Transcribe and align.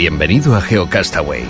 Bienvenido 0.00 0.56
a 0.56 0.62
GeoCastaway. 0.62 1.46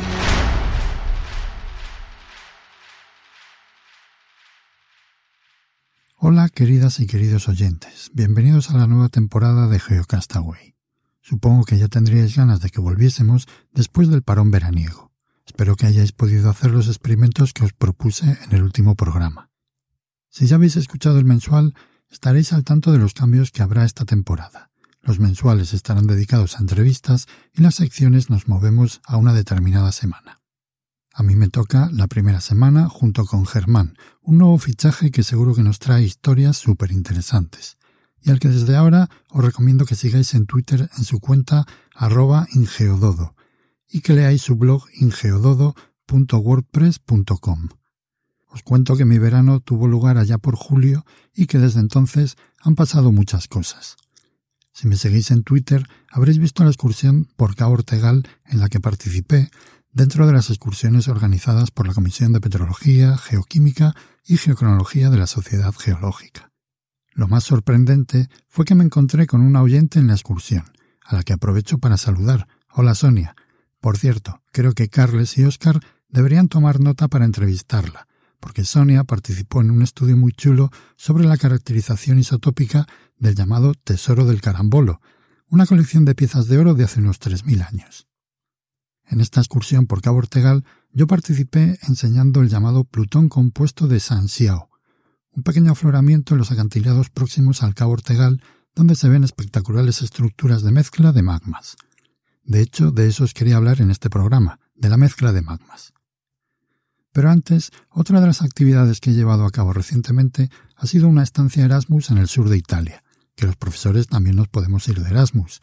Hola 6.17 6.49
queridas 6.49 6.99
y 6.99 7.07
queridos 7.07 7.49
oyentes, 7.49 8.11
bienvenidos 8.13 8.71
a 8.71 8.77
la 8.77 8.89
nueva 8.89 9.09
temporada 9.09 9.69
de 9.69 9.79
GeoCastaway. 9.79 10.75
Supongo 11.21 11.65
que 11.65 11.79
ya 11.79 11.87
tendríais 11.87 12.35
ganas 12.35 12.59
de 12.59 12.71
que 12.71 12.81
volviésemos 12.81 13.47
después 13.73 14.09
del 14.09 14.25
parón 14.25 14.51
veraniego. 14.51 15.13
Espero 15.47 15.77
que 15.77 15.87
hayáis 15.87 16.11
podido 16.11 16.51
hacer 16.51 16.73
los 16.73 16.89
experimentos 16.89 17.53
que 17.53 17.63
os 17.65 17.73
propuse 17.73 18.37
en 18.47 18.53
el 18.53 18.65
último 18.65 18.97
programa. 18.97 19.49
Si 20.29 20.49
ya 20.49 20.57
habéis 20.57 20.75
escuchado 20.75 21.21
el 21.21 21.25
mensual, 21.25 21.77
estaréis 22.11 22.53
al 22.53 22.65
tanto 22.65 22.91
de 22.91 22.99
los 22.99 23.15
cambios 23.15 23.53
que 23.53 23.63
habrá 23.63 23.85
esta 23.85 24.05
temporada. 24.05 24.70
Los 25.03 25.19
mensuales 25.19 25.73
estarán 25.73 26.07
dedicados 26.07 26.57
a 26.57 26.61
entrevistas 26.61 27.27
y 27.55 27.63
las 27.63 27.77
secciones 27.77 28.29
nos 28.31 28.49
movemos 28.49 29.01
a 29.05 29.17
una 29.17 29.33
determinada 29.33 29.93
semana. 29.93 30.41
A 31.13 31.23
mí 31.23 31.37
me 31.37 31.49
toca 31.49 31.89
la 31.93 32.07
primera 32.07 32.41
semana 32.41 32.89
junto 32.89 33.27
con 33.27 33.45
Germán, 33.47 33.97
un 34.23 34.39
nuevo 34.39 34.57
fichaje 34.59 35.11
que 35.11 35.23
seguro 35.23 35.55
que 35.55 35.63
nos 35.63 35.79
trae 35.79 36.03
historias 36.03 36.57
súper 36.57 36.93
interesantes, 36.93 37.77
y 38.23 38.31
al 38.31 38.39
que 38.39 38.49
desde 38.49 38.77
ahora 38.77 39.11
os 39.31 39.45
recomiendo 39.45 39.85
que 39.87 39.97
sigáis 39.97 40.35
en 40.35 40.47
Twitter 40.47 40.89
en 40.97 41.05
su 41.05 41.21
cuenta 41.21 41.67
arroba 41.95 42.47
ingeododo 42.53 43.35
y 43.89 44.01
que 44.03 44.15
leáis 44.15 44.43
su 44.43 44.57
blog 44.57 44.85
ingeododo.wordpress.com. 44.95 47.69
Os 48.53 48.63
cuento 48.63 48.97
que 48.97 49.05
mi 49.05 49.19
verano 49.19 49.61
tuvo 49.61 49.87
lugar 49.89 50.19
allá 50.19 50.39
por 50.39 50.57
julio 50.57 51.05
y 51.35 51.47
que 51.47 51.59
desde 51.59 51.81
entonces 51.81 52.37
han 52.61 52.75
pasado 52.75 53.13
muchas 53.13 53.47
cosas. 53.49 53.97
Si 54.81 54.89
me 54.89 54.97
seguís 54.97 55.31
en 55.31 55.43
Twitter, 55.43 55.87
habréis 56.11 56.39
visto 56.39 56.65
la 56.65 56.71
excursión 56.71 57.29
por 57.37 57.55
Cabo 57.55 57.75
Ortegal 57.75 58.27
en 58.47 58.61
la 58.61 58.71
que 58.71 58.81
participé 58.81 59.51
dentro 59.93 60.27
de 60.27 60.33
las 60.33 60.49
excursiones 60.49 61.07
organizadas 61.07 61.71
por 61.71 61.87
la 61.87 61.93
Comisión 61.93 62.33
de 62.33 62.41
Petrología, 62.41 63.19
Geoquímica 63.19 63.95
y 64.25 64.39
Geocronología 64.39 65.11
de 65.11 65.19
la 65.19 65.27
Sociedad 65.27 65.75
Geológica. 65.75 66.51
Lo 67.13 67.29
más 67.29 67.45
sorprendente 67.45 68.31
fue 68.49 68.65
que 68.65 68.75
me 68.75 68.83
encontré 68.83 69.27
con 69.27 69.43
una 69.43 69.61
oyente 69.61 69.99
en 69.99 70.07
la 70.07 70.15
excursión, 70.15 70.65
a 71.05 71.15
la 71.15 71.25
que 71.25 71.35
aprovecho 71.35 71.77
para 71.77 71.99
saludar. 71.99 72.49
Hola 72.73 72.95
Sonia. 72.95 73.37
Por 73.83 73.99
cierto, 73.99 74.41
creo 74.51 74.73
que 74.73 74.89
Carles 74.89 75.37
y 75.37 75.45
Oscar 75.45 75.79
deberían 76.09 76.49
tomar 76.49 76.81
nota 76.81 77.07
para 77.09 77.27
entrevistarla, 77.27 78.09
porque 78.41 78.65
Sonia 78.65 79.05
participó 79.05 79.61
en 79.61 79.73
un 79.73 79.83
estudio 79.83 80.17
muy 80.17 80.33
chulo 80.33 80.71
sobre 80.97 81.25
la 81.25 81.37
caracterización 81.37 82.19
isotópica 82.19 82.87
del 83.21 83.37
llamado 83.37 83.75
Tesoro 83.75 84.25
del 84.25 84.41
Carambolo, 84.41 85.01
una 85.49 85.67
colección 85.67 86.05
de 86.05 86.17
piezas 86.17 86.49
de 86.49 86.59
oro 86.59 86.75
de 86.75 86.85
hace 86.85 86.99
unos 87.01 87.21
3.000 87.21 87.67
años. 87.69 88.09
En 89.05 89.21
esta 89.21 89.41
excursión 89.41 89.87
por 89.87 90.03
Cabo 90.03 90.19
Ortegal 90.19 90.65
yo 90.93 91.07
participé 91.07 91.79
enseñando 91.83 92.41
el 92.41 92.49
llamado 92.49 92.85
Plutón 92.85 93.29
compuesto 93.29 93.87
de 93.87 94.01
San 94.01 94.29
Xiao, 94.29 94.71
un 95.33 95.43
pequeño 95.43 95.73
afloramiento 95.73 96.35
en 96.35 96.39
los 96.39 96.51
acantilados 96.51 97.11
próximos 97.11 97.63
al 97.63 97.75
Cabo 97.75 97.93
Ortegal 97.93 98.43
donde 98.75 98.95
se 98.95 99.09
ven 99.09 99.25
espectaculares 99.25 100.03
estructuras 100.03 100.63
de 100.63 100.73
mezcla 100.73 101.13
de 101.13 101.23
magmas. 101.23 101.77
De 102.45 102.61
hecho, 102.61 102.91
de 102.91 103.09
eso 103.09 103.25
os 103.25 103.35
quería 103.35 103.57
hablar 103.57 103.81
en 103.81 103.91
este 103.91 104.11
programa, 104.11 104.59
de 104.75 104.89
la 104.89 104.97
mezcla 104.97 105.33
de 105.33 105.43
magmas. 105.43 105.93
Pero 107.13 107.31
antes, 107.31 107.71
otra 107.91 108.21
de 108.21 108.27
las 108.27 108.43
actividades 108.43 109.01
que 109.01 109.11
he 109.11 109.15
llevado 109.15 109.45
a 109.45 109.51
cabo 109.51 109.73
recientemente 109.73 110.49
ha 110.77 110.87
sido 110.87 111.09
una 111.09 111.23
estancia 111.23 111.65
Erasmus 111.65 112.11
en 112.11 112.19
el 112.19 112.29
sur 112.29 112.49
de 112.49 112.57
Italia, 112.57 113.03
que 113.41 113.47
los 113.47 113.57
profesores 113.57 114.07
también 114.07 114.37
nos 114.37 114.49
podemos 114.49 114.87
ir 114.89 115.01
de 115.01 115.09
Erasmus. 115.09 115.61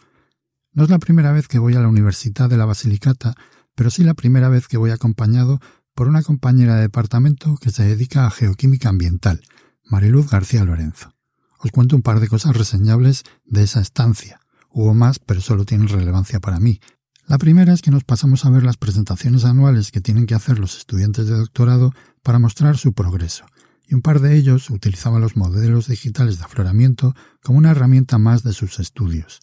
No 0.73 0.83
es 0.83 0.89
la 0.89 0.97
primera 0.97 1.31
vez 1.31 1.47
que 1.47 1.59
voy 1.59 1.75
a 1.75 1.79
la 1.79 1.88
Universidad 1.88 2.49
de 2.49 2.57
la 2.57 2.65
Basilicata, 2.65 3.35
pero 3.75 3.91
sí 3.91 4.03
la 4.03 4.15
primera 4.15 4.49
vez 4.49 4.67
que 4.67 4.77
voy 4.77 4.89
acompañado 4.89 5.59
por 5.93 6.07
una 6.07 6.23
compañera 6.23 6.75
de 6.75 6.81
departamento 6.81 7.55
que 7.57 7.69
se 7.69 7.83
dedica 7.83 8.25
a 8.25 8.31
geoquímica 8.31 8.89
ambiental, 8.89 9.41
Mariluz 9.83 10.29
García 10.29 10.66
Lorenzo. 10.66 11.13
Os 11.59 11.71
cuento 11.71 11.95
un 11.95 12.01
par 12.01 12.19
de 12.19 12.27
cosas 12.27 12.57
reseñables 12.57 13.23
de 13.45 13.63
esa 13.63 13.79
estancia. 13.79 14.39
Hubo 14.69 14.95
más, 14.95 15.19
pero 15.19 15.41
solo 15.41 15.63
tienen 15.63 15.87
relevancia 15.87 16.39
para 16.39 16.59
mí. 16.59 16.79
La 17.27 17.37
primera 17.37 17.73
es 17.73 17.81
que 17.83 17.91
nos 17.91 18.03
pasamos 18.03 18.45
a 18.45 18.49
ver 18.49 18.63
las 18.63 18.77
presentaciones 18.77 19.45
anuales 19.45 19.91
que 19.91 20.01
tienen 20.01 20.25
que 20.25 20.35
hacer 20.35 20.57
los 20.57 20.77
estudiantes 20.77 21.27
de 21.27 21.37
doctorado 21.37 21.93
para 22.23 22.39
mostrar 22.39 22.77
su 22.77 22.93
progreso, 22.93 23.45
y 23.87 23.95
un 23.95 24.01
par 24.01 24.19
de 24.19 24.35
ellos 24.35 24.69
utilizaban 24.69 25.21
los 25.21 25.35
modelos 25.35 25.87
digitales 25.87 26.37
de 26.37 26.43
afloramiento 26.43 27.15
como 27.41 27.57
una 27.57 27.71
herramienta 27.71 28.17
más 28.17 28.43
de 28.43 28.53
sus 28.53 28.79
estudios. 28.79 29.39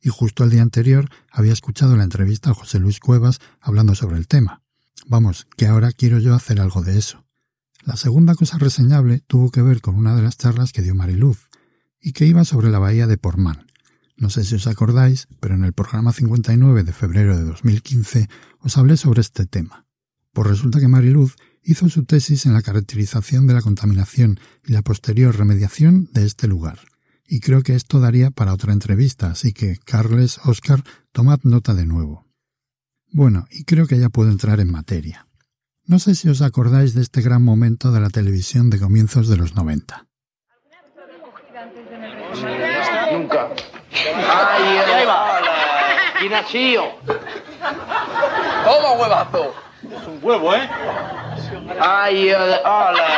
Y 0.00 0.08
justo 0.08 0.44
el 0.44 0.50
día 0.50 0.62
anterior 0.62 1.08
había 1.30 1.52
escuchado 1.52 1.96
la 1.96 2.04
entrevista 2.04 2.50
a 2.50 2.54
José 2.54 2.78
Luis 2.78 2.98
Cuevas 2.98 3.40
hablando 3.60 3.94
sobre 3.94 4.16
el 4.16 4.26
tema. 4.26 4.62
Vamos, 5.06 5.46
que 5.56 5.66
ahora 5.66 5.92
quiero 5.92 6.18
yo 6.18 6.34
hacer 6.34 6.60
algo 6.60 6.82
de 6.82 6.98
eso. 6.98 7.24
La 7.84 7.96
segunda 7.96 8.34
cosa 8.34 8.58
reseñable 8.58 9.20
tuvo 9.26 9.50
que 9.50 9.62
ver 9.62 9.80
con 9.80 9.96
una 9.96 10.16
de 10.16 10.22
las 10.22 10.38
charlas 10.38 10.72
que 10.72 10.82
dio 10.82 10.94
Mariluz, 10.94 11.48
y 12.02 12.12
que 12.12 12.26
iba 12.26 12.44
sobre 12.44 12.70
la 12.70 12.80
bahía 12.80 13.06
de 13.06 13.16
Portmán. 13.16 13.66
No 14.16 14.28
sé 14.28 14.44
si 14.44 14.56
os 14.56 14.66
acordáis, 14.66 15.28
pero 15.40 15.54
en 15.54 15.64
el 15.64 15.72
programa 15.72 16.12
59 16.12 16.82
de 16.82 16.92
febrero 16.92 17.36
de 17.36 17.44
2015 17.44 18.28
os 18.60 18.76
hablé 18.76 18.96
sobre 18.96 19.20
este 19.20 19.46
tema. 19.46 19.86
Pues 20.32 20.48
resulta 20.48 20.80
que 20.80 20.88
Mariluz 20.88 21.36
hizo 21.62 21.88
su 21.88 22.04
tesis 22.04 22.46
en 22.46 22.52
la 22.52 22.62
caracterización 22.62 23.46
de 23.46 23.54
la 23.54 23.62
contaminación 23.62 24.40
y 24.66 24.72
la 24.72 24.82
posterior 24.82 25.36
remediación 25.36 26.08
de 26.12 26.26
este 26.26 26.48
lugar. 26.48 26.78
Y 27.26 27.40
creo 27.40 27.62
que 27.62 27.74
esto 27.74 28.00
daría 28.00 28.30
para 28.30 28.52
otra 28.52 28.72
entrevista, 28.72 29.28
así 29.28 29.52
que, 29.52 29.78
Carles, 29.84 30.38
Oscar, 30.44 30.82
tomad 31.12 31.40
nota 31.44 31.74
de 31.74 31.86
nuevo. 31.86 32.26
Bueno, 33.10 33.46
y 33.50 33.64
creo 33.64 33.86
que 33.86 33.98
ya 33.98 34.08
puedo 34.08 34.30
entrar 34.30 34.60
en 34.60 34.70
materia. 34.70 35.28
No 35.84 35.98
sé 35.98 36.14
si 36.14 36.28
os 36.28 36.42
acordáis 36.42 36.94
de 36.94 37.02
este 37.02 37.22
gran 37.22 37.42
momento 37.42 37.92
de 37.92 38.00
la 38.00 38.10
televisión 38.10 38.70
de 38.70 38.78
comienzos 38.78 39.28
de 39.28 39.36
los 39.36 39.54
90. 39.54 40.06
Nunca. 43.12 43.48
Ay, 43.92 44.78
ahí 44.78 45.06
va. 45.06 45.40
Toma 48.64 48.92
huevazo. 48.92 49.54
Es 49.82 50.06
un 50.06 50.18
huevo, 50.22 50.54
¿eh? 50.54 50.68
Ay, 51.80 52.30
hola, 52.32 53.08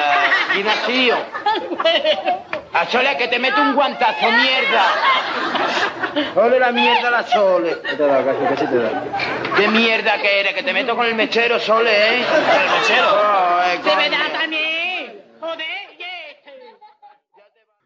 Ignacio. 0.57 1.17
A 2.73 2.87
Sole 2.87 3.17
que 3.17 3.29
te 3.29 3.39
mete 3.39 3.61
un 3.61 3.75
guantazo, 3.75 4.27
mierda. 4.33 4.85
Ole 6.35 6.59
la 6.59 6.73
mierda 6.73 7.11
la 7.11 7.23
Sole. 7.27 7.79
¿Qué 7.83 7.97
te 7.97 8.03
da, 8.07 8.25
casi, 8.25 8.45
casi 8.45 8.67
te 8.67 8.77
da? 8.77 9.05
¿Qué 9.57 9.69
mierda 9.69 10.21
que 10.21 10.41
eres? 10.41 10.55
Que 10.55 10.63
te 10.63 10.73
meto 10.73 10.97
con 10.97 11.07
el 11.07 11.15
mechero, 11.15 11.61
Sole, 11.61 11.91
¿eh? 11.91 12.19
¿El 12.21 12.81
mechero? 12.81 13.09
Ay, 13.23 13.79
¡Se 13.85 13.97
me 13.97 14.11
da 14.11 14.33
también! 14.33 15.23
¡Joder! 15.41 15.85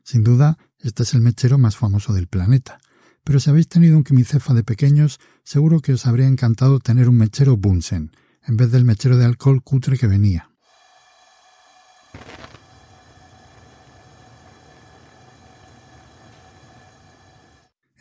Sin 0.03 0.25
duda, 0.25 0.57
este 0.81 1.03
es 1.03 1.13
el 1.13 1.21
mechero 1.21 1.59
más 1.59 1.77
famoso 1.77 2.15
del 2.15 2.29
planeta. 2.29 2.79
Pero 3.25 3.41
si 3.41 3.51
habéis 3.51 3.69
tenido 3.69 3.95
un 3.95 4.05
quimicefa 4.05 4.55
de 4.55 4.65
pequeños, 4.65 5.21
seguro 5.45 5.81
que 5.81 5.93
os 5.93 6.07
habría 6.07 6.27
encantado 6.27 6.79
tener 6.79 7.11
un 7.11 7.19
mechero 7.19 7.59
Bunsen, 7.59 8.11
en 8.49 8.57
vez 8.57 8.73
del 8.73 8.85
mechero 8.85 9.17
de 9.17 9.27
alcohol 9.27 9.63
cutre 9.63 9.99
que 9.99 10.07
venía. 10.07 10.48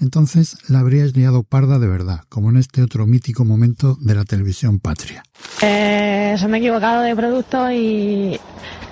Entonces 0.07 0.55
la 0.69 0.79
habríais 0.79 1.17
liado 1.17 1.43
parda 1.43 1.79
de 1.79 1.87
verdad, 1.89 2.21
como 2.29 2.49
en 2.49 2.55
este 2.55 2.81
otro 2.81 3.05
mítico 3.05 3.43
momento 3.43 3.97
de 3.99 4.15
la 4.15 4.23
televisión 4.23 4.79
patria. 4.79 5.21
Eh, 5.61 6.33
se 6.39 6.47
me 6.47 6.57
he 6.57 6.61
equivocado 6.61 7.01
de 7.01 7.13
producto 7.13 7.69
y 7.69 8.39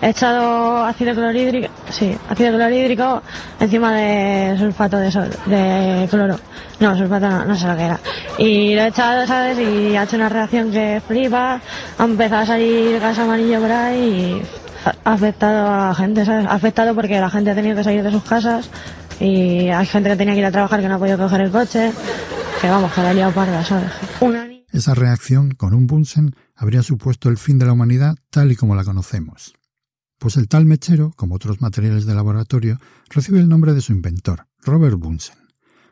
he 0.01 0.09
echado 0.09 0.83
ácido 0.83 1.13
clorhídrico, 1.13 1.69
sí, 1.89 2.13
ácido 2.27 2.57
clorhídrico 2.57 3.21
encima 3.61 3.95
de 3.95 4.57
sulfato 4.59 4.97
de, 4.97 5.09
sol, 5.09 5.29
de 5.45 6.05
cloro. 6.09 6.37
No, 6.81 6.97
sulfato 6.97 7.29
no, 7.29 7.45
no 7.45 7.55
sé 7.55 7.65
lo 7.65 7.77
que 7.77 7.83
era. 7.83 7.99
Y 8.37 8.75
lo 8.75 8.81
he 8.81 8.87
echado, 8.87 9.25
¿sabes? 9.25 9.57
Y 9.57 9.95
ha 9.95 10.03
hecho 10.03 10.17
una 10.17 10.27
reacción 10.27 10.69
que 10.69 11.01
flipa, 11.07 11.61
ha 11.97 12.03
empezado 12.03 12.41
a 12.41 12.45
salir 12.45 12.99
gas 12.99 13.17
amarillo 13.19 13.61
por 13.61 13.71
ahí 13.71 14.01
y 14.01 14.41
ha 15.05 15.13
afectado 15.13 15.65
a 15.65 15.87
la 15.87 15.95
gente, 15.95 16.25
¿sabes? 16.25 16.45
Ha 16.45 16.55
afectado 16.55 16.93
porque 16.93 17.21
la 17.21 17.29
gente 17.29 17.51
ha 17.51 17.55
tenido 17.55 17.77
que 17.77 17.85
salir 17.85 18.03
de 18.03 18.11
sus 18.11 18.23
casas 18.23 18.69
y 19.19 19.69
hay 19.69 19.85
gente 19.85 20.09
que 20.09 20.15
tenía 20.15 20.33
que 20.33 20.39
ir 20.39 20.45
a 20.45 20.51
trabajar 20.51 20.81
que 20.81 20.87
no 20.87 20.95
ha 20.95 20.99
podido 20.99 21.17
coger 21.17 21.41
el 21.41 21.51
coche, 21.51 21.91
que 22.61 22.69
vamos, 22.69 22.91
que 22.93 23.01
la 23.01 23.13
liado 23.13 23.33
parda. 23.33 23.63
Una 24.21 24.47
Esa 24.71 24.93
reacción 24.93 25.51
con 25.51 25.73
un 25.73 25.87
Bunsen 25.87 26.35
habría 26.55 26.83
supuesto 26.83 27.29
el 27.29 27.37
fin 27.37 27.59
de 27.59 27.65
la 27.65 27.73
humanidad 27.73 28.15
tal 28.29 28.51
y 28.51 28.55
como 28.55 28.75
la 28.75 28.83
conocemos. 28.83 29.53
Pues 30.17 30.37
el 30.37 30.47
tal 30.47 30.65
mechero, 30.65 31.11
como 31.15 31.35
otros 31.35 31.61
materiales 31.61 32.05
de 32.05 32.15
laboratorio, 32.15 32.79
recibe 33.09 33.39
el 33.39 33.49
nombre 33.49 33.73
de 33.73 33.81
su 33.81 33.91
inventor, 33.91 34.47
Robert 34.61 34.97
Bunsen. 34.97 35.35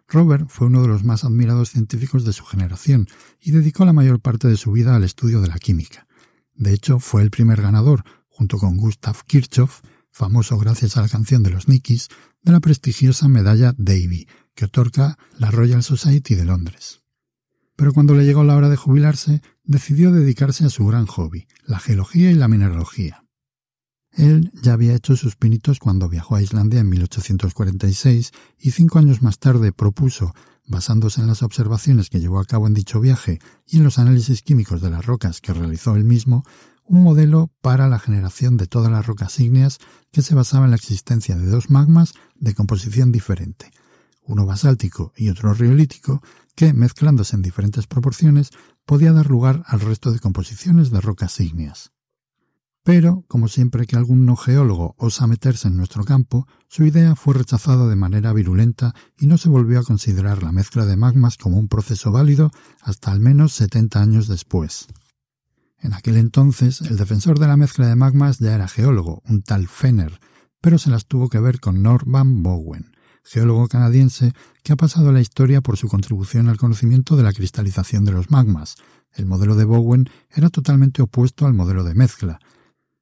Robert 0.07 0.47
fue 0.47 0.67
uno 0.67 0.81
de 0.81 0.87
los 0.87 1.03
más 1.03 1.23
admirados 1.23 1.71
científicos 1.71 2.23
de 2.25 2.33
su 2.33 2.45
generación 2.45 3.07
y 3.41 3.51
dedicó 3.51 3.85
la 3.85 3.93
mayor 3.93 4.19
parte 4.19 4.47
de 4.47 4.57
su 4.57 4.71
vida 4.71 4.95
al 4.95 5.03
estudio 5.03 5.41
de 5.41 5.47
la 5.47 5.57
química. 5.57 6.07
De 6.55 6.73
hecho, 6.73 6.99
fue 6.99 7.21
el 7.21 7.31
primer 7.31 7.61
ganador, 7.61 8.03
junto 8.27 8.57
con 8.57 8.77
Gustav 8.77 9.23
Kirchhoff, 9.25 9.81
famoso 10.13 10.57
gracias 10.57 10.95
a 10.95 11.01
la 11.01 11.09
canción 11.09 11.43
de 11.43 11.49
los 11.49 11.67
Nikis, 11.67 12.07
de 12.43 12.51
la 12.51 12.59
prestigiosa 12.59 13.27
medalla 13.27 13.73
Davy, 13.77 14.27
que 14.53 14.65
otorga 14.65 15.17
la 15.37 15.49
Royal 15.51 15.83
Society 15.83 16.35
de 16.35 16.45
Londres. 16.45 17.01
Pero 17.75 17.91
cuando 17.93 18.13
le 18.13 18.23
llegó 18.23 18.43
la 18.43 18.55
hora 18.55 18.69
de 18.69 18.77
jubilarse, 18.77 19.41
decidió 19.63 20.11
dedicarse 20.11 20.65
a 20.65 20.69
su 20.69 20.85
gran 20.85 21.07
hobby, 21.07 21.47
la 21.65 21.79
geología 21.79 22.31
y 22.31 22.35
la 22.35 22.47
mineralogía. 22.47 23.25
Él 24.11 24.51
ya 24.61 24.73
había 24.73 24.93
hecho 24.93 25.15
sus 25.15 25.35
pinitos 25.35 25.79
cuando 25.79 26.07
viajó 26.07 26.35
a 26.35 26.41
Islandia 26.43 26.81
en 26.81 26.89
1846 26.89 28.31
y 28.59 28.71
cinco 28.71 28.99
años 28.99 29.23
más 29.23 29.39
tarde 29.39 29.71
propuso, 29.71 30.35
basándose 30.67 31.21
en 31.21 31.27
las 31.27 31.41
observaciones 31.41 32.11
que 32.11 32.19
llevó 32.19 32.39
a 32.39 32.45
cabo 32.45 32.67
en 32.67 32.75
dicho 32.75 32.99
viaje 32.99 33.39
y 33.65 33.77
en 33.77 33.83
los 33.83 33.97
análisis 33.97 34.43
químicos 34.43 34.81
de 34.81 34.91
las 34.91 35.03
rocas 35.03 35.41
que 35.41 35.53
realizó 35.53 35.95
él 35.95 36.03
mismo, 36.03 36.43
un 36.85 37.03
modelo 37.03 37.51
para 37.61 37.87
la 37.87 37.99
generación 37.99 38.57
de 38.57 38.67
todas 38.67 38.91
las 38.91 39.05
rocas 39.05 39.39
ígneas 39.39 39.79
que 40.11 40.21
se 40.21 40.35
basaba 40.35 40.65
en 40.65 40.71
la 40.71 40.77
existencia 40.77 41.35
de 41.35 41.47
dos 41.47 41.69
magmas 41.69 42.13
de 42.35 42.53
composición 42.53 43.11
diferente, 43.11 43.71
uno 44.21 44.45
basáltico 44.45 45.13
y 45.15 45.29
otro 45.29 45.53
riolítico, 45.53 46.21
que, 46.55 46.73
mezclándose 46.73 47.35
en 47.35 47.41
diferentes 47.41 47.87
proporciones, 47.87 48.51
podía 48.85 49.13
dar 49.13 49.27
lugar 49.27 49.63
al 49.65 49.79
resto 49.79 50.11
de 50.11 50.19
composiciones 50.19 50.91
de 50.91 51.01
rocas 51.01 51.39
ígneas. 51.39 51.91
Pero, 52.83 53.23
como 53.29 53.47
siempre 53.47 53.87
que 53.87 53.95
algún 53.95 54.25
no 54.25 54.35
geólogo 54.35 54.93
osa 54.97 55.25
meterse 55.25 55.69
en 55.69 55.77
nuestro 55.77 56.03
campo, 56.03 56.47
su 56.67 56.83
idea 56.83 57.15
fue 57.15 57.33
rechazada 57.33 57.87
de 57.87 57.95
manera 57.95 58.33
virulenta 58.33 58.93
y 59.17 59.27
no 59.27 59.37
se 59.37 59.47
volvió 59.47 59.79
a 59.79 59.83
considerar 59.83 60.43
la 60.43 60.51
mezcla 60.51 60.85
de 60.85 60.97
magmas 60.97 61.37
como 61.37 61.57
un 61.57 61.69
proceso 61.69 62.11
válido 62.11 62.51
hasta 62.81 63.13
al 63.13 63.21
menos 63.21 63.53
70 63.53 64.01
años 64.01 64.27
después. 64.27 64.87
En 65.83 65.93
aquel 65.93 66.15
entonces, 66.15 66.79
el 66.79 66.95
defensor 66.95 67.39
de 67.39 67.47
la 67.47 67.57
mezcla 67.57 67.85
de 67.87 67.97
magmas 67.97 68.39
ya 68.39 68.55
era 68.55 68.69
geólogo, 68.69 69.21
un 69.27 69.43
tal 69.43 69.67
Fenner, 69.67 70.17
pero 70.61 70.77
se 70.77 70.89
las 70.89 71.07
tuvo 71.07 71.27
que 71.27 71.41
ver 71.41 71.59
con 71.59 71.83
Norman 71.83 72.41
Bowen, 72.41 72.95
geólogo 73.21 73.67
canadiense 73.67 74.31
que 74.63 74.71
ha 74.71 74.77
pasado 74.77 75.09
a 75.09 75.11
la 75.11 75.19
historia 75.19 75.59
por 75.59 75.75
su 75.75 75.89
contribución 75.89 76.47
al 76.47 76.55
conocimiento 76.55 77.17
de 77.17 77.23
la 77.23 77.33
cristalización 77.33 78.05
de 78.05 78.13
los 78.13 78.31
magmas. 78.31 78.77
El 79.13 79.25
modelo 79.25 79.57
de 79.57 79.65
Bowen 79.65 80.09
era 80.31 80.49
totalmente 80.49 81.01
opuesto 81.01 81.45
al 81.45 81.53
modelo 81.53 81.83
de 81.83 81.95
mezcla. 81.95 82.39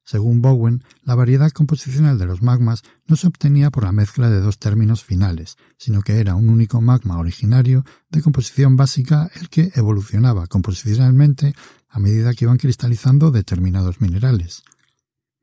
Según 0.04 0.42
Bowen, 0.42 0.82
la 1.04 1.14
variedad 1.14 1.50
composicional 1.52 2.18
de 2.18 2.26
los 2.26 2.42
magmas 2.42 2.82
no 3.06 3.16
se 3.16 3.28
obtenía 3.28 3.70
por 3.70 3.84
la 3.84 3.92
mezcla 3.92 4.30
de 4.30 4.40
dos 4.40 4.58
términos 4.58 5.04
finales, 5.04 5.56
sino 5.78 6.02
que 6.02 6.18
era 6.18 6.34
un 6.34 6.48
único 6.48 6.80
magma 6.80 7.18
originario 7.18 7.84
de 8.10 8.20
composición 8.20 8.76
básica 8.76 9.30
el 9.36 9.48
que 9.48 9.70
evolucionaba 9.74 10.48
composicionalmente 10.48 11.54
a 11.88 11.98
medida 12.00 12.34
que 12.34 12.46
iban 12.46 12.58
cristalizando 12.58 13.30
determinados 13.30 14.00
minerales. 14.00 14.64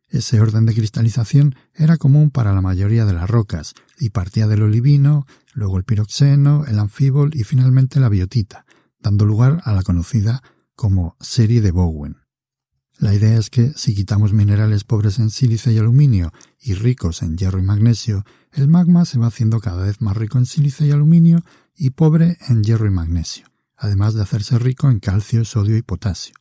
Ese 0.09 0.41
orden 0.41 0.65
de 0.65 0.73
cristalización 0.73 1.55
era 1.75 1.97
común 1.97 2.31
para 2.31 2.51
la 2.51 2.61
mayoría 2.61 3.05
de 3.05 3.13
las 3.13 3.29
rocas 3.29 3.75
y 3.99 4.09
partía 4.09 4.47
del 4.47 4.63
olivino, 4.63 5.27
luego 5.53 5.77
el 5.77 5.83
piroxeno, 5.83 6.65
el 6.65 6.79
anfíbol 6.79 7.31
y 7.33 7.43
finalmente 7.43 7.99
la 7.99 8.09
biotita, 8.09 8.65
dando 8.99 9.25
lugar 9.25 9.61
a 9.63 9.71
la 9.71 9.83
conocida 9.83 10.41
como 10.75 11.15
serie 11.19 11.61
de 11.61 11.71
Bowen. 11.71 12.18
La 12.99 13.13
idea 13.13 13.37
es 13.37 13.49
que 13.49 13.71
si 13.77 13.95
quitamos 13.95 14.33
minerales 14.33 14.83
pobres 14.83 15.19
en 15.19 15.29
sílice 15.29 15.71
y 15.71 15.77
aluminio 15.77 16.33
y 16.59 16.73
ricos 16.73 17.21
en 17.21 17.37
hierro 17.37 17.57
y 17.57 17.63
magnesio, 17.63 18.25
el 18.51 18.67
magma 18.67 19.05
se 19.05 19.17
va 19.17 19.27
haciendo 19.27 19.61
cada 19.61 19.85
vez 19.85 20.01
más 20.01 20.17
rico 20.17 20.37
en 20.37 20.45
sílice 20.45 20.85
y 20.85 20.91
aluminio 20.91 21.39
y 21.73 21.91
pobre 21.91 22.37
en 22.49 22.61
hierro 22.61 22.87
y 22.87 22.89
magnesio, 22.89 23.47
además 23.77 24.15
de 24.15 24.21
hacerse 24.21 24.59
rico 24.59 24.89
en 24.89 24.99
calcio, 24.99 25.45
sodio 25.45 25.77
y 25.77 25.81
potasio. 25.81 26.35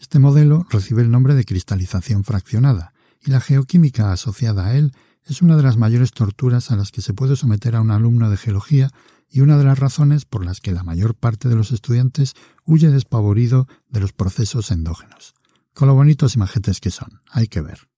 Este 0.00 0.18
modelo 0.18 0.66
recibe 0.70 1.02
el 1.02 1.12
nombre 1.12 1.36
de 1.36 1.44
cristalización 1.44 2.24
fraccionada, 2.24 2.92
y 3.24 3.30
la 3.30 3.40
geoquímica 3.40 4.10
asociada 4.10 4.66
a 4.66 4.76
él 4.76 4.92
es 5.24 5.40
una 5.40 5.56
de 5.56 5.62
las 5.62 5.76
mayores 5.76 6.10
torturas 6.10 6.72
a 6.72 6.76
las 6.76 6.90
que 6.90 7.00
se 7.00 7.14
puede 7.14 7.36
someter 7.36 7.76
a 7.76 7.80
un 7.80 7.92
alumno 7.92 8.28
de 8.28 8.36
geología 8.36 8.90
y 9.30 9.40
una 9.40 9.56
de 9.56 9.64
las 9.64 9.78
razones 9.78 10.24
por 10.24 10.44
las 10.44 10.60
que 10.60 10.72
la 10.72 10.82
mayor 10.82 11.14
parte 11.14 11.48
de 11.48 11.54
los 11.54 11.70
estudiantes 11.70 12.34
huye 12.64 12.90
despavorido 12.90 13.68
de 13.88 14.00
los 14.00 14.12
procesos 14.12 14.72
endógenos. 14.72 15.35
Con 15.76 15.88
lo 15.88 15.94
bonitos 15.94 16.34
y 16.34 16.38
majetes 16.38 16.80
que 16.80 16.90
son, 16.90 17.20
hay 17.30 17.48
que 17.48 17.60
ver. 17.60 17.90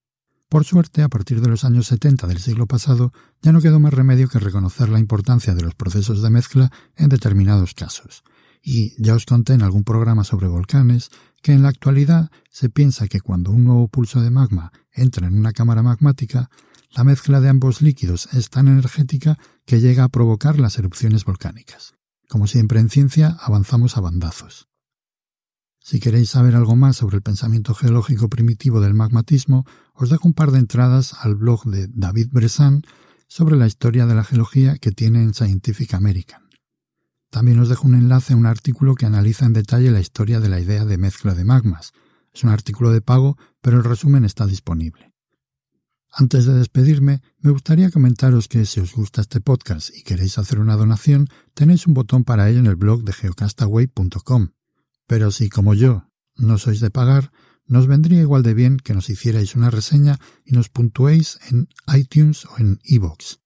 Por 0.49 0.65
suerte, 0.65 1.03
a 1.03 1.09
partir 1.09 1.41
de 1.41 1.49
los 1.49 1.63
años 1.63 1.87
70 1.87 2.27
del 2.27 2.41
siglo 2.41 2.67
pasado, 2.67 3.13
ya 3.41 3.53
no 3.53 3.61
quedó 3.61 3.79
más 3.79 3.95
remedio 3.95 4.29
que 4.29 4.41
reconocer 4.41 4.89
la 4.89 4.99
importancia 4.99 5.55
de 5.55 5.63
los 5.63 5.77
procesos 5.77 6.21
de 6.21 6.29
mezcla 6.29 6.73
en 6.97 7.09
determinados 7.09 7.75
casos. 7.75 8.25
Y 8.61 9.01
ya 9.01 9.15
os 9.15 9.27
conté 9.27 9.53
en 9.53 9.63
algún 9.63 9.85
programa 9.85 10.25
sobre 10.25 10.49
volcanes 10.49 11.11
que 11.41 11.53
en 11.53 11.63
la 11.63 11.69
actualidad 11.69 12.33
se 12.51 12.69
piensa 12.69 13.07
que 13.07 13.21
cuando 13.21 13.53
un 13.53 13.63
nuevo 13.63 13.87
pulso 13.87 14.21
de 14.21 14.31
magma 14.31 14.73
entra 14.91 15.29
en 15.29 15.39
una 15.39 15.53
cámara 15.53 15.85
magmática, 15.85 16.51
la 16.91 17.05
mezcla 17.05 17.41
de 17.41 17.49
ambos 17.49 17.81
líquidos 17.81 18.29
es 18.33 18.51
tan 18.51 18.67
energética 18.67 19.39
que 19.67 19.81
llega 19.81 20.03
a 20.03 20.09
provocar 20.09 20.59
las 20.59 20.81
erupciones 20.81 21.25
volcánicas. 21.25 21.95
Como 22.29 22.49
siempre 22.49 22.81
en 22.81 22.91
ciencia, 22.91 23.37
avanzamos 23.41 23.97
a 23.97 24.01
bandazos. 24.01 24.68
Si 25.89 26.01
queréis 26.01 26.29
saber 26.29 26.55
algo 26.55 26.77
más 26.77 26.97
sobre 26.99 27.17
el 27.17 27.23
pensamiento 27.23 27.73
geológico 27.73 28.29
primitivo 28.29 28.83
del 28.83 28.93
magmatismo, 28.93 29.65
os 29.95 30.11
dejo 30.11 30.29
un 30.29 30.35
par 30.35 30.51
de 30.51 30.59
entradas 30.59 31.15
al 31.19 31.35
blog 31.35 31.65
de 31.65 31.89
David 31.89 32.29
Bressan 32.31 32.83
sobre 33.27 33.57
la 33.57 33.67
historia 33.67 34.05
de 34.05 34.15
la 34.15 34.23
geología 34.23 34.77
que 34.77 34.93
tiene 34.93 35.23
en 35.23 35.33
Scientific 35.33 35.95
American. 35.95 36.43
También 37.31 37.59
os 37.59 37.71
dejo 37.71 37.89
un 37.89 37.95
enlace 37.95 38.35
a 38.35 38.37
un 38.37 38.45
artículo 38.45 38.97
que 38.97 39.07
analiza 39.07 39.47
en 39.47 39.55
detalle 39.55 39.91
la 39.91 40.01
historia 40.01 40.41
de 40.41 40.51
la 40.51 40.61
idea 40.61 40.85
de 40.85 40.99
mezcla 40.99 41.35
de 41.35 41.47
magmas. 41.47 41.93
Es 42.35 42.45
un 42.45 42.51
artículo 42.51 42.91
de 42.91 43.01
pago, 43.01 43.39
pero 43.63 43.79
el 43.79 43.85
resumen 43.85 44.27
está 44.27 44.45
disponible. 44.45 45.15
Antes 46.13 46.45
de 46.45 46.53
despedirme, 46.53 47.23
me 47.39 47.51
gustaría 47.51 47.91
comentaros 47.91 48.49
que 48.49 48.67
si 48.67 48.81
os 48.81 48.95
gusta 48.95 49.23
este 49.23 49.41
podcast 49.41 49.89
y 49.97 50.03
queréis 50.03 50.37
hacer 50.37 50.59
una 50.59 50.77
donación, 50.77 51.29
tenéis 51.55 51.87
un 51.87 51.95
botón 51.95 52.25
para 52.25 52.51
ello 52.51 52.59
en 52.59 52.67
el 52.67 52.77
blog 52.77 53.05
de 53.05 53.15
geocastaway.com. 53.15 54.49
Pero 55.09 55.33
si, 55.33 55.49
como 55.49 55.75
yo, 55.75 56.05
no 56.37 56.59
sois 56.59 56.79
de 56.79 56.91
pagar, 56.91 57.33
nos 57.67 57.87
vendría 57.87 58.21
igual 58.21 58.43
de 58.43 58.55
bien 58.55 58.77
que 58.77 58.95
nos 58.95 59.11
hicierais 59.11 59.57
una 59.57 59.71
reseña 59.71 60.19
y 60.45 60.53
nos 60.53 60.69
puntuéis 60.69 61.41
en 61.51 61.69
iTunes 61.93 62.45
o 62.45 62.59
en 62.59 62.79
iVoox. 62.85 63.39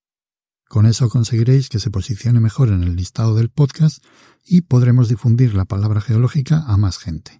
Con 0.67 0.85
eso 0.85 1.09
conseguiréis 1.09 1.69
que 1.69 1.79
se 1.79 1.89
posicione 1.89 2.41
mejor 2.41 2.69
en 2.69 2.83
el 2.83 2.95
listado 2.95 3.35
del 3.35 3.49
podcast 3.49 4.03
y 4.45 4.61
podremos 4.61 5.07
difundir 5.07 5.55
la 5.55 5.65
palabra 5.65 6.01
geológica 6.01 6.63
a 6.67 6.77
más 6.77 6.97
gente. 6.97 7.39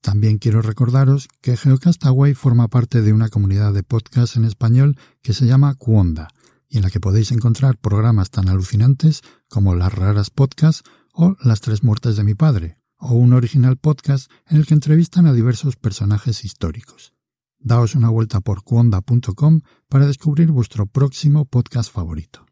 También 0.00 0.38
quiero 0.38 0.62
recordaros 0.62 1.28
que 1.40 1.56
Geocastaway 1.56 2.34
forma 2.34 2.68
parte 2.68 3.02
de 3.02 3.12
una 3.12 3.28
comunidad 3.28 3.72
de 3.72 3.84
podcasts 3.84 4.36
en 4.36 4.44
español 4.44 4.96
que 5.22 5.32
se 5.32 5.46
llama 5.46 5.74
Cuonda 5.74 6.28
y 6.68 6.78
en 6.78 6.82
la 6.82 6.90
que 6.90 7.00
podéis 7.00 7.30
encontrar 7.30 7.78
programas 7.78 8.30
tan 8.30 8.48
alucinantes 8.48 9.22
como 9.48 9.76
Las 9.76 9.92
Raras 9.92 10.30
Podcasts 10.30 10.82
o 11.12 11.36
Las 11.44 11.60
Tres 11.60 11.84
Muertes 11.84 12.16
de 12.16 12.24
mi 12.24 12.34
Padre, 12.34 12.79
o 13.00 13.14
un 13.14 13.32
original 13.32 13.76
podcast 13.76 14.30
en 14.46 14.58
el 14.58 14.66
que 14.66 14.74
entrevistan 14.74 15.26
a 15.26 15.32
diversos 15.32 15.76
personajes 15.76 16.44
históricos. 16.44 17.14
Daos 17.58 17.94
una 17.94 18.08
vuelta 18.08 18.40
por 18.40 18.62
cuonda.com 18.62 19.60
para 19.88 20.06
descubrir 20.06 20.50
vuestro 20.50 20.86
próximo 20.86 21.44
podcast 21.44 21.92
favorito. 21.92 22.46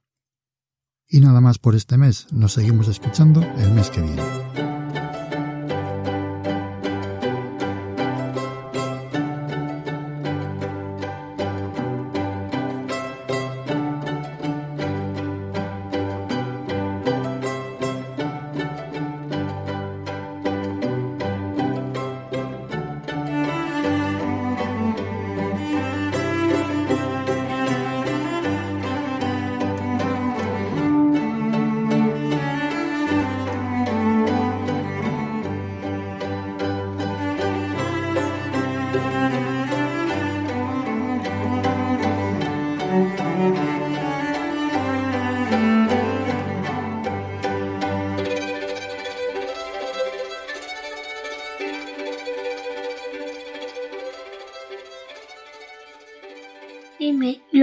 Y 1.09 1.21
nada 1.21 1.41
más 1.41 1.59
por 1.59 1.75
este 1.75 1.97
mes, 1.97 2.27
nos 2.33 2.53
seguimos 2.53 2.89
escuchando 2.89 3.43
el 3.59 3.73
mes 3.73 3.89
que 3.91 4.03
viene. 4.03 4.78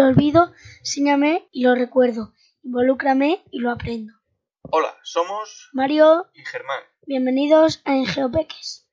Lo 0.06 0.12
olvido, 0.12 0.54
enséñame 0.80 1.48
y 1.52 1.64
lo 1.64 1.74
recuerdo, 1.74 2.34
involúcrame 2.64 3.44
y 3.52 3.60
lo 3.60 3.72
aprendo. 3.72 4.14
Hola, 4.62 4.94
somos 5.04 5.70
Mario, 5.74 6.28
y 6.34 6.46
Germán. 6.46 6.78
bienvenidos 7.08 7.82
a 7.86 7.96
Engeopeques. 7.96 8.88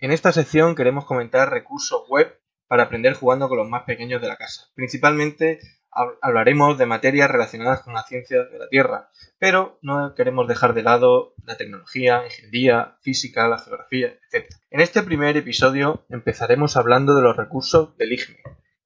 En 0.00 0.10
esta 0.10 0.32
sección 0.32 0.74
queremos 0.74 1.04
comentar 1.04 1.50
recursos 1.50 2.02
web 2.08 2.40
para 2.66 2.84
aprender 2.84 3.14
jugando 3.14 3.48
con 3.48 3.58
los 3.58 3.68
más 3.68 3.84
pequeños 3.84 4.20
de 4.20 4.26
la 4.28 4.36
casa. 4.36 4.64
Principalmente 4.74 5.60
hab- 5.92 6.18
hablaremos 6.22 6.76
de 6.76 6.86
materias 6.86 7.30
relacionadas 7.30 7.82
con 7.82 7.94
las 7.94 8.06
ciencias 8.08 8.50
de 8.50 8.58
la 8.58 8.68
Tierra, 8.68 9.10
pero 9.38 9.78
no 9.82 10.14
queremos 10.16 10.48
dejar 10.48 10.74
de 10.74 10.82
lado 10.82 11.34
la 11.44 11.56
tecnología, 11.56 12.24
ingeniería, 12.24 12.96
física, 13.02 13.46
la 13.48 13.58
geografía, 13.58 14.18
etc. 14.32 14.48
En 14.70 14.80
este 14.80 15.02
primer 15.04 15.36
episodio 15.36 16.04
empezaremos 16.10 16.76
hablando 16.76 17.14
de 17.14 17.22
los 17.22 17.36
recursos 17.36 17.96
del 17.96 18.12
IGME. 18.12 18.38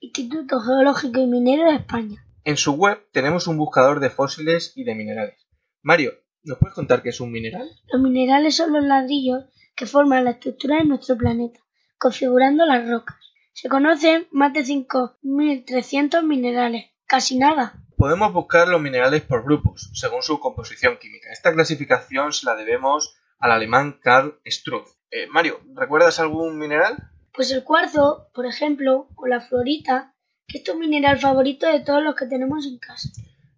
Instituto 0.02 0.61
Geológico 0.61 1.21
y 1.21 1.28
Minero 1.28 1.71
de 1.71 1.76
España. 1.76 2.26
En 2.42 2.56
su 2.56 2.73
web 2.73 3.06
tenemos 3.12 3.47
un 3.47 3.56
buscador 3.56 4.00
de 4.00 4.11
fósiles 4.11 4.73
y 4.75 4.82
de 4.82 4.97
minerales. 4.97 5.47
Mario, 5.80 6.14
¿nos 6.42 6.59
puedes 6.59 6.75
contar 6.75 7.02
qué 7.02 7.11
es 7.11 7.21
un 7.21 7.30
mineral? 7.30 7.71
Los 7.87 8.02
minerales 8.02 8.56
son 8.56 8.73
los 8.73 8.85
ladrillos 8.85 9.44
que 9.76 9.87
forman 9.87 10.25
la 10.25 10.32
estructura 10.32 10.78
de 10.78 10.87
nuestro 10.87 11.16
planeta, 11.16 11.61
configurando 11.99 12.66
las 12.66 12.88
rocas. 12.90 13.14
Se 13.52 13.68
conocen 13.68 14.26
más 14.32 14.52
de 14.52 14.62
5.300 14.62 16.25
minerales, 16.25 16.87
casi 17.06 17.38
nada. 17.38 17.85
Podemos 17.97 18.32
buscar 18.32 18.66
los 18.66 18.82
minerales 18.82 19.23
por 19.23 19.44
grupos, 19.44 19.88
según 19.94 20.23
su 20.23 20.40
composición 20.40 20.99
química. 20.99 21.30
Esta 21.30 21.52
clasificación 21.52 22.32
se 22.32 22.47
la 22.47 22.56
debemos 22.56 23.16
al 23.38 23.52
alemán 23.52 24.00
Karl 24.02 24.40
Struth. 24.44 24.88
Eh, 25.12 25.28
Mario, 25.28 25.61
¿recuerdas 25.76 26.18
algún 26.18 26.59
mineral? 26.59 27.12
Pues 27.34 27.50
el 27.52 27.64
cuarzo, 27.64 28.28
por 28.34 28.46
ejemplo, 28.46 29.08
o 29.16 29.26
la 29.26 29.40
florita, 29.40 30.14
que 30.46 30.58
es 30.58 30.64
tu 30.64 30.78
mineral 30.78 31.18
favorito 31.18 31.66
de 31.66 31.80
todos 31.80 32.02
los 32.02 32.14
que 32.14 32.26
tenemos 32.26 32.66
en 32.66 32.78
casa. 32.78 33.08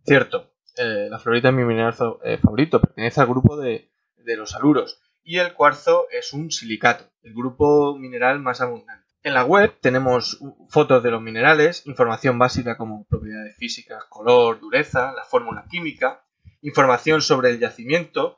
Cierto, 0.04 0.52
eh, 0.76 1.08
la 1.10 1.18
florita 1.18 1.48
es 1.48 1.54
mi 1.54 1.64
mineral 1.64 1.94
eh, 2.24 2.38
favorito, 2.38 2.80
pertenece 2.80 3.20
al 3.20 3.26
grupo 3.26 3.56
de, 3.56 3.90
de 4.16 4.36
los 4.36 4.54
aluros. 4.54 5.00
Y 5.22 5.38
el 5.38 5.54
cuarzo 5.54 6.06
es 6.10 6.32
un 6.32 6.50
silicato, 6.50 7.04
el 7.22 7.34
grupo 7.34 7.96
mineral 7.96 8.40
más 8.40 8.60
abundante. 8.60 9.04
En 9.22 9.32
la 9.32 9.44
web 9.44 9.78
tenemos 9.80 10.38
fotos 10.68 11.02
de 11.02 11.10
los 11.10 11.22
minerales, 11.22 11.86
información 11.86 12.38
básica 12.38 12.76
como 12.76 13.06
propiedades 13.06 13.56
físicas, 13.56 14.04
color, 14.10 14.60
dureza, 14.60 15.12
la 15.12 15.24
fórmula 15.24 15.64
química, 15.70 16.22
información 16.60 17.22
sobre 17.22 17.48
el 17.48 17.58
yacimiento, 17.58 18.36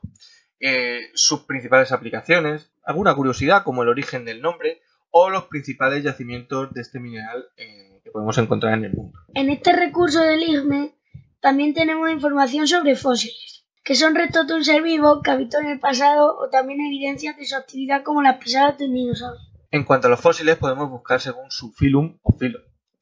eh, 0.61 1.11
sus 1.13 1.41
principales 1.41 1.91
aplicaciones, 1.91 2.71
alguna 2.85 3.13
curiosidad 3.15 3.63
como 3.63 3.83
el 3.83 3.89
origen 3.89 4.23
del 4.23 4.41
nombre 4.41 4.81
o 5.11 5.29
los 5.29 5.45
principales 5.45 6.03
yacimientos 6.03 6.73
de 6.73 6.81
este 6.81 6.99
mineral 6.99 7.45
eh, 7.57 8.01
que 8.03 8.11
podemos 8.11 8.37
encontrar 8.37 8.73
en 8.73 8.85
el 8.85 8.93
mundo. 8.93 9.19
En 9.33 9.49
este 9.49 9.73
recurso 9.73 10.21
del 10.21 10.43
IGME 10.43 10.95
también 11.39 11.73
tenemos 11.73 12.09
información 12.09 12.67
sobre 12.67 12.95
fósiles, 12.95 13.65
que 13.83 13.95
son 13.95 14.15
restos 14.15 14.47
de 14.47 14.55
un 14.55 14.63
ser 14.63 14.81
vivo 14.81 15.21
que 15.21 15.31
habitó 15.31 15.59
en 15.59 15.67
el 15.67 15.79
pasado 15.79 16.37
o 16.37 16.49
también 16.49 16.81
evidencias 16.81 17.37
de 17.37 17.45
su 17.45 17.55
actividad 17.55 18.03
como 18.03 18.21
las 18.21 18.37
pisadas 18.37 18.77
de 18.77 18.85
un 18.85 18.93
dinosaurio. 18.93 19.41
En 19.71 19.83
cuanto 19.83 20.07
a 20.07 20.09
los 20.09 20.21
fósiles, 20.21 20.55
podemos 20.57 20.89
buscar 20.89 21.19
según 21.19 21.51
su 21.51 21.71
filum 21.71 22.17
o 22.23 22.33
filo, 22.37 22.59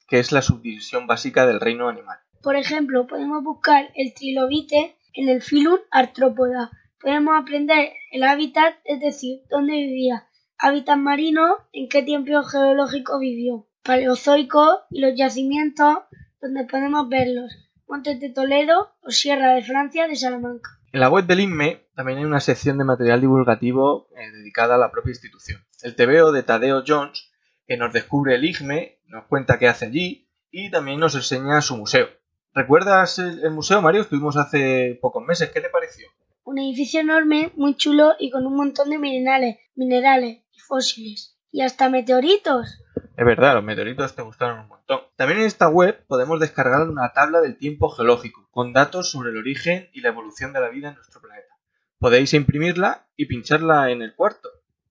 que 0.07 0.19
es 0.19 0.31
la 0.31 0.41
subdivisión 0.41 1.07
básica 1.07 1.45
del 1.45 1.59
reino 1.59 1.89
animal. 1.89 2.17
Por 2.41 2.55
ejemplo, 2.55 3.07
podemos 3.07 3.43
buscar 3.43 3.91
el 3.95 4.13
trilobite 4.13 4.95
en 5.13 5.29
el 5.29 5.41
filum 5.41 5.79
Arthropoda. 5.91 6.71
Podemos 7.01 7.33
aprender 7.39 7.93
el 8.11 8.23
hábitat, 8.23 8.75
es 8.83 8.99
decir, 8.99 9.41
dónde 9.49 9.73
vivía. 9.73 10.27
Hábitat 10.57 10.97
marino, 10.97 11.57
en 11.73 11.89
qué 11.89 12.01
tiempo 12.01 12.41
geológico 12.43 13.19
vivió. 13.19 13.67
Paleozoico 13.83 14.83
y 14.89 15.01
los 15.01 15.13
yacimientos 15.15 15.97
donde 16.41 16.65
podemos 16.65 17.09
verlos. 17.09 17.51
Montes 17.87 18.19
de 18.19 18.29
Toledo 18.29 18.91
o 19.01 19.11
Sierra 19.11 19.53
de 19.53 19.63
Francia 19.63 20.07
de 20.07 20.15
Salamanca. 20.15 20.71
En 20.91 21.01
la 21.01 21.09
web 21.09 21.25
del 21.25 21.41
INME 21.41 21.87
también 21.93 22.19
hay 22.19 22.25
una 22.25 22.39
sección 22.39 22.77
de 22.77 22.85
material 22.85 23.19
divulgativo 23.19 24.07
eh, 24.15 24.31
dedicada 24.31 24.75
a 24.75 24.77
la 24.77 24.91
propia 24.91 25.11
institución. 25.11 25.61
El 25.83 25.95
TVO 25.95 26.31
de 26.31 26.43
Tadeo 26.43 26.83
Jones, 26.87 27.29
que 27.67 27.75
nos 27.75 27.91
descubre 27.91 28.35
el 28.35 28.45
IGME, 28.45 28.99
nos 29.07 29.25
cuenta 29.25 29.59
qué 29.59 29.67
hace 29.67 29.87
allí 29.87 30.29
y 30.49 30.71
también 30.71 30.99
nos 30.99 31.15
enseña 31.15 31.61
su 31.61 31.75
museo. 31.75 32.07
¿Recuerdas 32.53 33.19
el, 33.19 33.43
el 33.43 33.51
museo, 33.51 33.81
Mario? 33.81 34.01
Estuvimos 34.01 34.37
hace 34.37 34.97
pocos 35.01 35.23
meses. 35.23 35.49
¿Qué 35.49 35.59
te 35.59 35.69
pareció? 35.69 36.07
Un 36.45 36.59
edificio 36.59 37.01
enorme, 37.01 37.51
muy 37.55 37.75
chulo 37.75 38.13
y 38.17 38.31
con 38.31 38.45
un 38.47 38.55
montón 38.55 38.89
de 38.89 38.97
minerales, 38.97 39.57
minerales 39.75 40.44
y 40.55 40.59
fósiles. 40.59 41.37
Y 41.51 41.61
hasta 41.61 41.89
meteoritos. 41.89 42.81
Es 43.17 43.25
verdad, 43.25 43.55
los 43.55 43.63
meteoritos 43.63 44.15
te 44.15 44.21
gustaron 44.21 44.59
un 44.59 44.67
montón. 44.67 44.99
También 45.15 45.39
en 45.39 45.45
esta 45.45 45.69
web 45.69 46.05
podemos 46.07 46.39
descargar 46.39 46.87
una 46.89 47.13
tabla 47.13 47.39
del 47.39 47.57
tiempo 47.57 47.89
geológico, 47.89 48.47
con 48.51 48.73
datos 48.73 49.09
sobre 49.09 49.29
el 49.29 49.37
origen 49.37 49.89
y 49.93 50.01
la 50.01 50.09
evolución 50.09 50.51
de 50.51 50.59
la 50.59 50.69
vida 50.69 50.89
en 50.89 50.95
nuestro 50.95 51.21
planeta. 51.21 51.55
Podéis 51.97 52.33
imprimirla 52.33 53.07
y 53.15 53.25
pincharla 53.25 53.89
en 53.91 54.01
el 54.01 54.15
cuarto. 54.15 54.49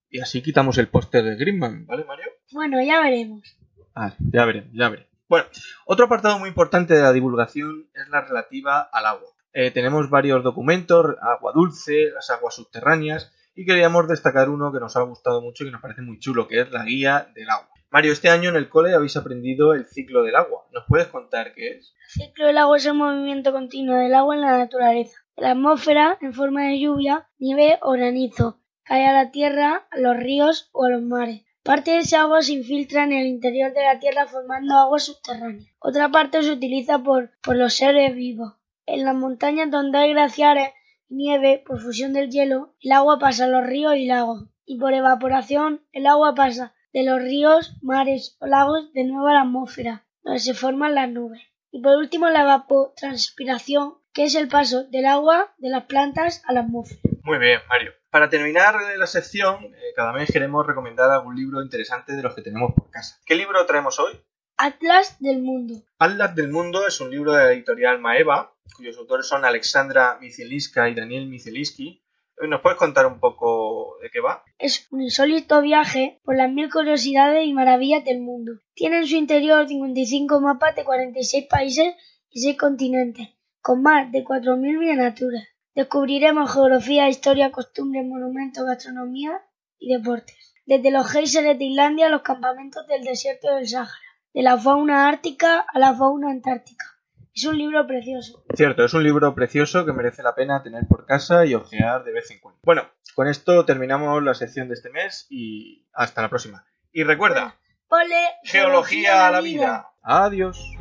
Y 0.09 0.21
así 0.21 0.41
quitamos 0.41 0.77
el 0.77 0.87
póster 0.87 1.23
de 1.23 1.35
Greenman, 1.35 1.85
¿vale, 1.85 2.03
Mario? 2.05 2.25
Bueno, 2.51 2.81
ya 2.81 3.01
veremos. 3.01 3.57
Ah, 3.93 4.13
ya 4.19 4.45
veremos, 4.45 4.71
ya 4.73 4.89
veremos. 4.89 5.11
Bueno, 5.27 5.47
otro 5.85 6.05
apartado 6.05 6.39
muy 6.39 6.49
importante 6.49 6.93
de 6.93 7.01
la 7.01 7.13
divulgación 7.13 7.89
es 7.93 8.07
la 8.09 8.21
relativa 8.21 8.81
al 8.81 9.05
agua. 9.05 9.29
Eh, 9.53 9.71
tenemos 9.71 10.09
varios 10.09 10.43
documentos, 10.43 11.15
agua 11.21 11.51
dulce, 11.53 12.11
las 12.13 12.29
aguas 12.29 12.55
subterráneas, 12.55 13.31
y 13.55 13.65
queríamos 13.65 14.07
destacar 14.07 14.49
uno 14.49 14.71
que 14.71 14.79
nos 14.79 14.95
ha 14.97 15.01
gustado 15.01 15.41
mucho 15.41 15.63
y 15.63 15.67
que 15.67 15.71
nos 15.71 15.81
parece 15.81 16.01
muy 16.01 16.19
chulo, 16.19 16.47
que 16.47 16.61
es 16.61 16.71
la 16.71 16.83
guía 16.83 17.31
del 17.33 17.49
agua. 17.49 17.69
Mario, 17.89 18.11
este 18.11 18.29
año 18.29 18.49
en 18.49 18.57
el 18.57 18.67
cole 18.67 18.93
habéis 18.93 19.15
aprendido 19.15 19.73
el 19.73 19.85
ciclo 19.85 20.23
del 20.23 20.35
agua. 20.35 20.67
¿Nos 20.73 20.83
puedes 20.85 21.07
contar 21.07 21.53
qué 21.53 21.77
es? 21.77 21.93
El 22.17 22.25
ciclo 22.25 22.47
del 22.47 22.57
agua 22.57 22.75
es 22.75 22.85
el 22.85 22.95
movimiento 22.95 23.53
continuo 23.53 23.95
del 23.95 24.13
agua 24.13 24.35
en 24.35 24.41
la 24.41 24.57
naturaleza. 24.57 25.17
La 25.37 25.51
atmósfera, 25.51 26.17
en 26.19 26.33
forma 26.33 26.63
de 26.63 26.79
lluvia, 26.79 27.29
nieve 27.39 27.79
o 27.81 27.93
granizo, 27.93 28.59
cae 28.83 29.05
a 29.05 29.13
la 29.13 29.31
tierra, 29.31 29.87
a 29.89 29.99
los 29.99 30.17
ríos 30.17 30.69
o 30.73 30.83
a 30.83 30.89
los 30.89 31.01
mares. 31.01 31.43
Parte 31.63 31.91
de 31.91 31.97
esa 31.99 32.21
agua 32.21 32.41
se 32.41 32.53
infiltra 32.53 33.05
en 33.05 33.13
el 33.13 33.25
interior 33.25 33.73
de 33.73 33.83
la 33.83 33.99
tierra 33.99 34.27
formando 34.27 34.75
agua 34.75 34.99
subterránea. 34.99 35.65
Otra 35.79 36.09
parte 36.09 36.43
se 36.43 36.51
utiliza 36.51 36.99
por, 36.99 37.31
por 37.41 37.55
los 37.55 37.73
seres 37.73 38.13
vivos. 38.13 38.53
En 38.85 39.05
las 39.05 39.15
montañas 39.15 39.71
donde 39.71 39.97
hay 39.97 40.11
glaciares 40.11 40.69
nieve 41.09 41.63
por 41.65 41.79
fusión 41.79 42.13
del 42.13 42.29
hielo, 42.29 42.75
el 42.81 42.91
agua 42.91 43.19
pasa 43.19 43.45
a 43.45 43.47
los 43.47 43.65
ríos 43.65 43.95
y 43.95 44.05
lagos. 44.05 44.45
Y 44.65 44.79
por 44.79 44.93
evaporación, 44.93 45.85
el 45.91 46.07
agua 46.07 46.33
pasa 46.35 46.73
de 46.93 47.03
los 47.03 47.21
ríos, 47.21 47.75
mares 47.81 48.37
o 48.39 48.47
lagos 48.47 48.91
de 48.93 49.03
nuevo 49.03 49.27
a 49.27 49.33
la 49.33 49.41
atmósfera, 49.41 50.05
donde 50.23 50.39
se 50.39 50.53
forman 50.53 50.95
las 50.95 51.09
nubes. 51.09 51.41
Y 51.71 51.81
por 51.81 51.97
último, 51.97 52.29
la 52.29 52.43
evapotranspiración, 52.43 53.95
que 54.13 54.23
es 54.23 54.35
el 54.35 54.47
paso 54.47 54.85
del 54.85 55.05
agua 55.05 55.53
de 55.57 55.69
las 55.69 55.83
plantas 55.85 56.41
a 56.45 56.53
la 56.53 56.61
atmósfera. 56.61 57.01
Muy 57.23 57.37
bien, 57.37 57.59
Mario. 57.67 57.91
Para 58.09 58.29
terminar 58.29 58.75
la 58.97 59.07
sección, 59.07 59.65
eh, 59.65 59.93
cada 59.93 60.13
mes 60.13 60.31
queremos 60.31 60.65
recomendar 60.65 61.11
algún 61.11 61.35
libro 61.35 61.61
interesante 61.61 62.13
de 62.13 62.23
los 62.23 62.33
que 62.33 62.41
tenemos 62.41 62.73
por 62.73 62.89
casa. 62.89 63.19
¿Qué 63.25 63.35
libro 63.35 63.65
traemos 63.65 63.99
hoy? 63.99 64.13
Atlas 64.55 65.17
del 65.19 65.41
mundo. 65.41 65.83
Atlas 65.99 66.33
del 66.33 66.47
Mundo 66.47 66.87
es 66.87 67.01
un 67.01 67.11
libro 67.11 67.33
de 67.33 67.43
la 67.43 67.51
editorial 67.51 67.99
Maeva, 67.99 68.54
cuyos 68.75 68.97
autores 68.97 69.27
son 69.27 69.45
Alexandra 69.45 70.17
Miceliska 70.19 70.89
y 70.89 70.95
Daniel 70.95 71.27
Miceliski. 71.27 72.01
¿Nos 72.37 72.61
puedes 72.61 72.77
contar 72.77 73.05
un 73.05 73.19
poco 73.19 73.97
de 74.01 74.09
qué 74.09 74.19
va? 74.19 74.43
Es 74.57 74.87
un 74.91 75.01
insólito 75.01 75.61
viaje 75.61 76.19
por 76.23 76.35
las 76.35 76.51
mil 76.51 76.69
curiosidades 76.69 77.45
y 77.45 77.53
maravillas 77.53 78.03
del 78.03 78.19
mundo. 78.19 78.53
Tiene 78.73 78.97
en 78.97 79.07
su 79.07 79.15
interior 79.15 79.67
55 79.67 80.41
mapas 80.41 80.75
de 80.75 80.83
46 80.83 81.45
países 81.49 81.95
y 82.29 82.41
6 82.41 82.57
continentes, 82.57 83.29
con 83.61 83.81
más 83.81 84.11
de 84.11 84.25
4.000 84.25 84.57
miniaturas. 84.59 85.47
Descubriremos 85.73 86.53
geografía, 86.53 87.07
historia, 87.07 87.51
costumbres, 87.51 88.05
monumentos, 88.05 88.65
gastronomía 88.65 89.41
y 89.79 89.93
deportes. 89.93 90.35
Desde 90.65 90.91
los 90.91 91.09
geysers 91.09 91.57
de 91.57 91.65
Islandia 91.65 92.07
a 92.07 92.09
los 92.09 92.21
campamentos 92.21 92.85
del 92.87 93.03
desierto 93.03 93.53
del 93.55 93.67
Sáhara. 93.67 93.91
De 94.33 94.41
la 94.41 94.57
fauna 94.57 95.07
ártica 95.07 95.59
a 95.59 95.79
la 95.79 95.93
fauna 95.93 96.31
antártica. 96.31 96.94
Es 97.35 97.43
un 97.43 97.57
libro 97.57 97.85
precioso. 97.85 98.45
Cierto, 98.55 98.85
es 98.85 98.93
un 98.93 99.03
libro 99.03 99.35
precioso 99.35 99.85
que 99.85 99.91
merece 99.91 100.23
la 100.23 100.35
pena 100.35 100.63
tener 100.63 100.87
por 100.87 101.05
casa 101.05 101.45
y 101.45 101.53
ojear 101.53 102.05
de 102.05 102.13
vez 102.13 102.31
en 102.31 102.39
cuando. 102.39 102.61
Bueno, 102.63 102.83
con 103.13 103.27
esto 103.27 103.65
terminamos 103.65 104.23
la 104.23 104.33
sección 104.33 104.69
de 104.69 104.75
este 104.75 104.89
mes 104.89 105.27
y 105.29 105.85
hasta 105.91 106.21
la 106.21 106.29
próxima. 106.29 106.65
Y 106.93 107.03
recuerda, 107.03 107.57
Ole, 107.89 108.15
geología 108.45 109.27
a 109.27 109.31
la 109.31 109.41
vida. 109.41 109.89
Adiós. 110.01 110.71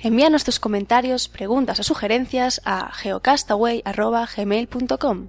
Envíanos 0.00 0.42
tus 0.42 0.58
comentarios, 0.58 1.28
preguntas 1.28 1.78
o 1.78 1.84
sugerencias 1.84 2.60
a 2.64 2.90
geocastaway.gmail.com. 2.92 5.28